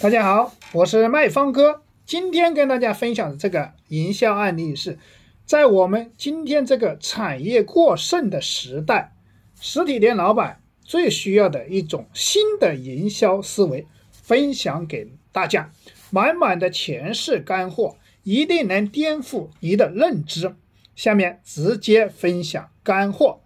[0.00, 1.82] 大家好，我是卖方哥。
[2.06, 4.96] 今天跟大家分享的这个营销案例是，
[5.44, 9.12] 在我们今天这个产业过剩的时代，
[9.60, 15.72] 实体店老板最需要的一种新的营销思维，分享给大家。
[16.10, 20.54] 满满的全是干货，一定能颠覆你的认知。
[20.94, 23.40] 下面直接分享干货。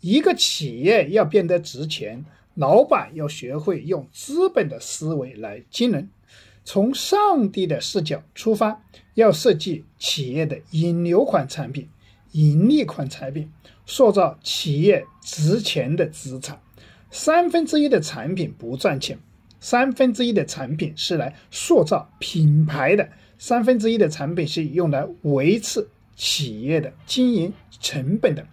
[0.00, 2.24] 一个企业要变得值钱。
[2.58, 6.08] 老板要学会用资本的思维来经营，
[6.64, 8.82] 从上帝的视角出发，
[9.14, 11.88] 要设计企业的引流款产品、
[12.32, 13.48] 盈利款产品，
[13.86, 16.60] 塑造企业值钱的资产。
[17.12, 19.16] 三分之一的产品不赚钱，
[19.60, 25.86] 三分之一的产品是来塑造品牌的，三分之一的产品是用来维持
[26.16, 28.44] 企业的经营成本的。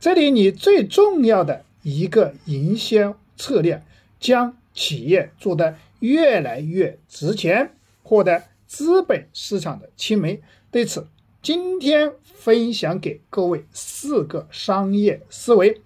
[0.00, 3.16] 这里你最重要的一个营销。
[3.36, 3.82] 策略
[4.18, 10.40] 将企业做得越来越值钱，获得资本市场的青睐。
[10.70, 11.06] 对此，
[11.40, 15.80] 今天分享给各位四个商业思维：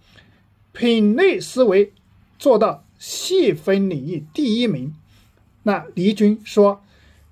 [0.73, 1.93] 品类思维
[2.39, 4.95] 做到细分领域第一名。
[5.65, 6.83] 那黎军说：“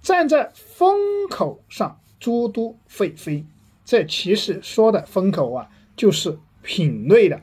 [0.03, 3.45] 站在风口上，猪都会飞。”
[3.87, 7.41] 这其实说的风口啊，就是品类的。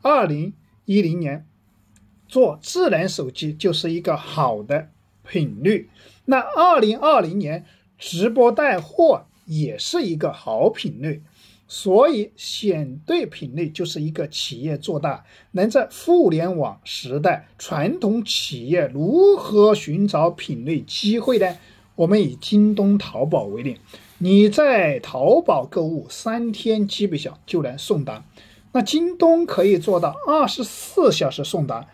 [0.00, 0.52] 二零
[0.86, 1.46] 一零年。
[2.32, 4.88] 做智能手机就是一个好的
[5.28, 5.86] 品类。
[6.24, 7.66] 那二零二零年
[7.98, 11.20] 直播带货也是一个好品类，
[11.68, 15.26] 所以选对品类就是一个企业做大。
[15.50, 21.58] 能在互联网时代，传统企业如何寻找品类机会呢？
[21.96, 23.76] 我们以京东、淘宝为例，
[24.16, 28.24] 你在淘宝购物三天基本上就能送达，
[28.72, 31.86] 那京东可以做到二十四小时送达。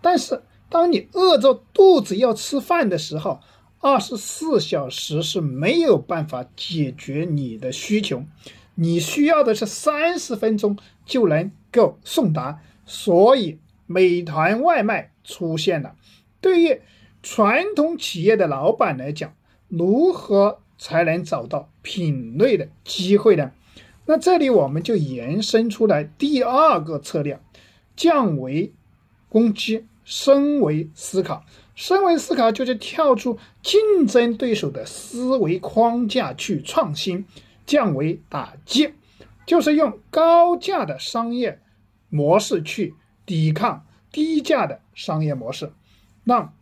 [0.00, 3.40] 但是，当你饿着肚子要吃饭的时候，
[3.80, 8.24] 二十四小时是没有办法解决你的需求。
[8.74, 12.60] 你需要的是三十分钟就能够送达。
[12.86, 15.94] 所以，美团外卖出现了。
[16.40, 16.80] 对于
[17.22, 19.34] 传统企业的老板来讲，
[19.68, 23.52] 如何才能找到品类的机会呢？
[24.06, 27.38] 那这里我们就延伸出来第二个策略：
[27.94, 28.72] 降维
[29.28, 29.84] 攻击。
[30.10, 31.44] 升维思考，
[31.76, 37.24] 升维思考就是跳出竞争对手的思维框架去创新，
[37.64, 38.92] 降维打击，
[39.46, 41.60] 就是用高价的商业
[42.08, 45.72] 模式去抵抗低价的商业模式，
[46.24, 46.52] 让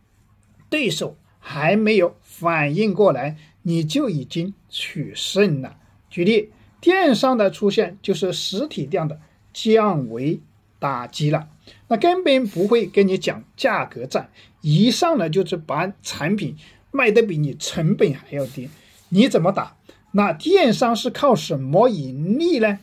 [0.69, 5.75] 对手还没有反应过来，你就已经取胜了。
[6.11, 9.19] 举例，电商的出现就是实体店的
[9.51, 10.39] 降维
[10.79, 11.49] 打击了。
[11.89, 14.31] 那根本不会跟你讲价格战，
[14.61, 16.57] 一上来就是把产品
[16.91, 18.69] 卖的比你成本还要低，
[19.09, 19.75] 你怎么打？
[20.13, 22.79] 那电商是靠什么盈利呢？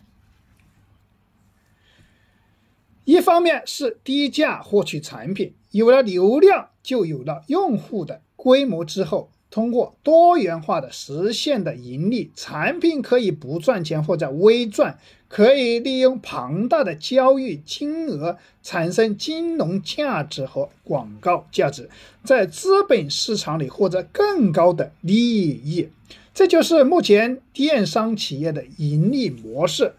[3.04, 9.32] 一方面是低价获取产品，有了流量就有了用户的规模之后。
[9.56, 21.88] 通过多元化的实现的盈利，产品可以不赚钱或者微赚，可以利用庞大的交易金额产生金融价值和广告价值，
[22.22, 25.88] 在资本市场里获得更高的利益。
[26.34, 29.94] 这就是目前电商企业的盈利模式。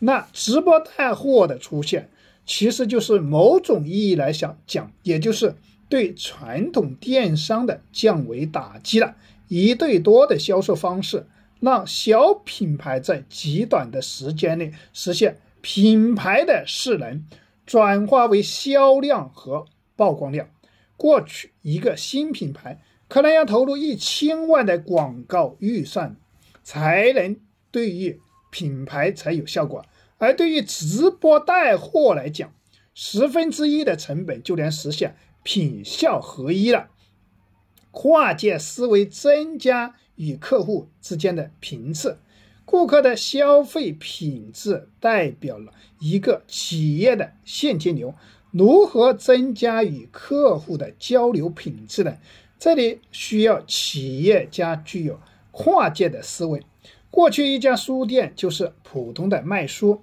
[0.00, 2.10] 那直播带货的出现，
[2.44, 5.54] 其实就是某种意义来想讲，也就是。
[5.88, 9.16] 对传统电商的降维打击了，
[9.48, 11.26] 一对多的销售方式，
[11.60, 17.24] 让小品牌在极短的时间内实现品牌的势能，
[17.64, 19.66] 转化为销量和
[19.96, 20.48] 曝光量。
[20.96, 26.16] 过去一个新品牌可能要投入一千万的广告预算，
[26.62, 27.36] 才能
[27.70, 28.20] 对于
[28.50, 29.86] 品牌才有效果，
[30.18, 32.52] 而对于直播带货来讲，
[32.94, 35.16] 十分之一的成本就能实现。
[35.42, 36.88] 品效合一了，
[37.90, 42.18] 跨界思维增加与客户之间的频次，
[42.64, 48.14] 顾客的消费品质代表了一个企业的现金流。
[48.50, 52.16] 如何增加与客户的交流品质呢？
[52.58, 55.20] 这里需要企业家具有
[55.50, 56.62] 跨界的思维。
[57.10, 60.02] 过去一家书店就是普通的卖书。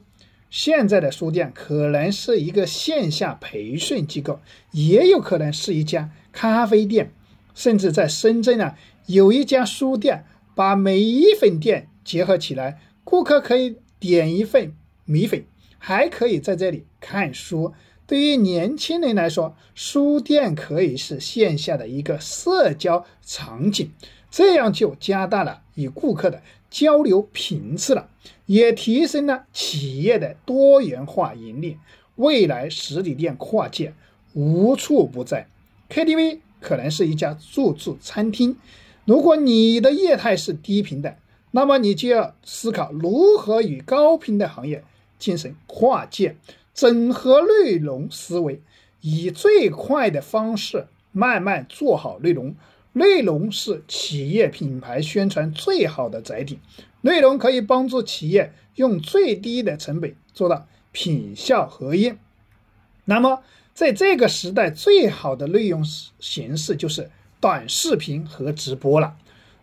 [0.55, 4.39] 现在的书店可能是一个线下培训机构，
[4.71, 7.11] 也有可能是一家咖啡店，
[7.53, 8.73] 甚至在深圳呢，
[9.05, 10.23] 有一家书店
[10.55, 14.73] 把每一份店结合起来，顾客可以点一份
[15.03, 15.43] 米粉，
[15.77, 17.73] 还可以在这里看书，
[18.07, 23.91] 对于年轻人来说，书店可以是线下的一个社交场景，
[24.31, 26.41] 这样就加大了与顾客的
[26.75, 28.09] 交流频次了，
[28.47, 31.77] 也提升了企业的多元化盈利。
[32.17, 33.93] 未来实体店跨界
[34.33, 35.47] 无处不在
[35.89, 38.57] ，KTV 可能是一家自助餐厅。
[39.05, 41.15] 如果你的业态是低频的，
[41.51, 44.83] 那么你就要思考如何与高频的行业
[45.17, 46.35] 进行跨界。
[46.73, 48.59] 整合内容思维，
[48.99, 52.53] 以最快的方式慢慢做好内容。
[52.97, 56.59] 内容是企业品牌宣传最好的载体，
[57.01, 62.13] 内容可以帮助企业用最低的成本做到品效合一。
[63.03, 63.43] 那么，
[63.73, 65.83] 在这个时代，最好的内容
[66.21, 67.11] 形式就是
[67.41, 69.17] 短视频和直播了。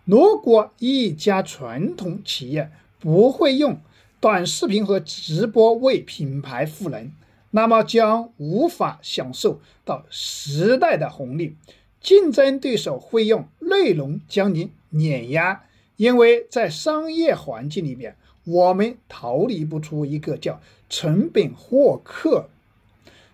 [0.04, 3.80] 如果一家传统企业不会用，
[4.20, 7.10] 短视频和直播为品牌赋能，
[7.52, 11.56] 那么将无法享受到时代的红利。
[12.02, 15.62] 竞争对手会用内容将你碾压，
[15.96, 22.48] 因为在商业环境里面，我们逃离不出一个叫成本获客。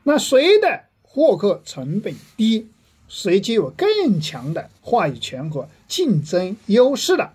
[0.04, 2.68] 那谁的获客成本低，
[3.08, 7.32] 谁就有更强的话语权和竞争优势了。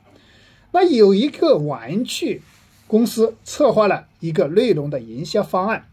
[0.72, 2.42] 那有一个玩具。
[2.86, 5.88] 公司策划了一个内容的营销方案，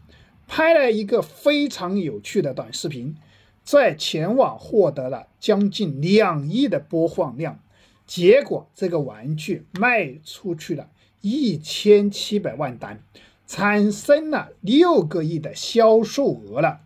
[0.47, 3.15] 拍了一个非常有趣的短视频，
[3.63, 7.59] 在全网获得了将近两亿的播放量。
[8.05, 10.89] 结果这个玩具卖出去了
[11.21, 13.03] 一千七百万单，
[13.47, 16.81] 产生了六个亿的销售额了。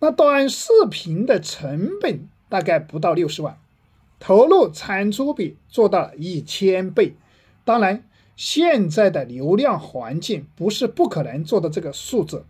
[0.00, 3.58] 那短视频的成本大概不到六十万，
[4.18, 7.14] 投入产出比做到了一千倍。
[7.64, 8.04] 当然。
[8.36, 12.44] 现在的流量环境不是不可能做到这个数字，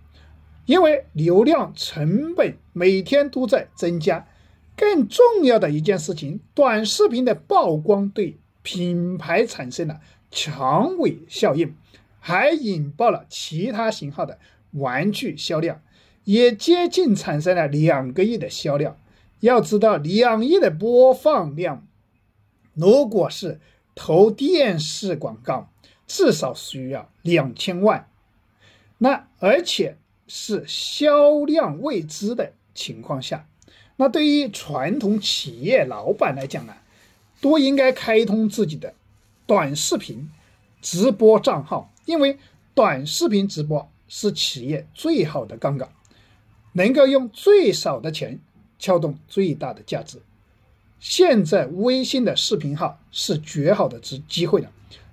[0.66, 4.26] 因为流量成本每天都在增加。
[4.76, 10.00] 更重要的一件事情，短视频的曝光对品牌产生了
[10.31, 11.75] 长尾效应，
[12.19, 14.38] 还引爆了其他型号的
[14.72, 15.81] 玩具销量，
[16.25, 18.99] 也接近产生了两个亿的销量。
[19.40, 21.87] 要知道，两亿的播放量，
[22.75, 23.61] 如果是
[23.94, 25.69] 投电视广告。
[26.06, 28.11] 至少需要两千万，
[28.99, 29.96] 那而且
[30.26, 33.47] 是销量未知的情况下，
[33.97, 36.75] 那对于传统企业老板来讲呢，
[37.41, 38.94] 都应该开通自己的
[39.47, 40.31] 短视频
[40.81, 42.38] 直播账号，因为
[42.75, 45.88] 短视频直播是企业最好的杠杆，
[46.73, 48.41] 能够用最少的钱
[48.79, 50.21] 撬动最大的价值。
[50.99, 54.71] 现在微信的视频号是绝好的机机会了。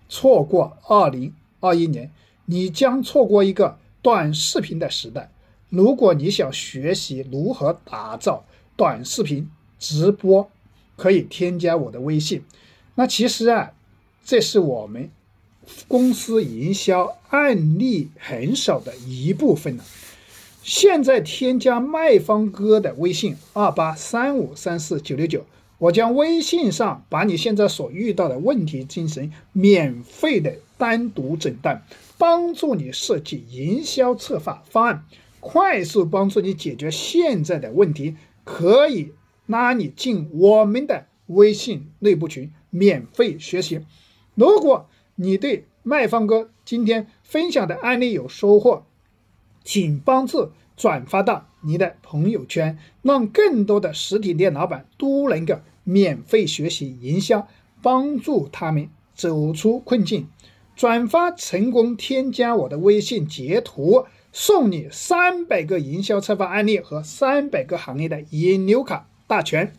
[0.08, 2.12] 错过二零二一年，
[2.46, 5.32] 你将错过一个短视频的时代。
[5.70, 8.46] 如果你想学习如何打造
[8.76, 9.50] 短视频
[9.80, 10.50] 直播，
[10.98, 12.44] 可以添加我的微信。
[12.96, 13.72] 那其实啊，
[14.26, 15.10] 这是我们
[15.88, 19.84] 公司营销案例很少的一部分了。
[20.62, 25.46] 现在添加卖方哥的微信二八三五三四九六九。
[25.80, 31.84] 我将微信上把你现在所遇到的问题进行免费的单独诊断，
[32.22, 35.06] 帮助你设计营销策划方案，
[35.40, 38.16] 快速帮助你解决现在的问题。
[38.44, 39.14] 可以
[39.48, 43.84] 拉你进我们的微信内部群，免费学习。
[44.36, 48.84] 如果你对卖方哥今天分享的案例有收获，
[49.64, 55.56] 请帮助转发到你的朋友圈，让更多的实体店老板都能够。
[55.84, 57.48] 免费学习营销，
[57.82, 60.30] 帮助他们走出困境。
[60.76, 69.74] 转发成功，添加我的微信截图，送你三百个营销策划案例和三百个行业的引流卡大全。